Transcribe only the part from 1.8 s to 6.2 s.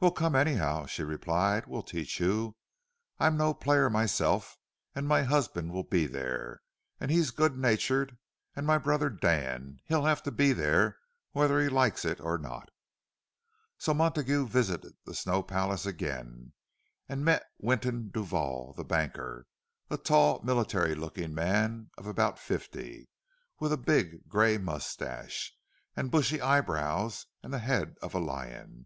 teach you. I'm no player myself, and my husband will be